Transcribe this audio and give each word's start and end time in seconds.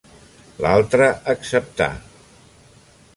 L'altre 0.65 1.09
acceptà. 1.35 1.91